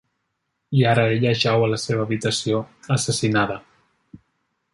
I 0.77 0.79
ara 0.93 1.03
ella 1.17 1.33
jau 1.43 1.65
a 1.65 1.69
la 1.73 1.79
seva 1.83 2.05
habitació, 2.07 2.63
assassinada! 2.97 3.61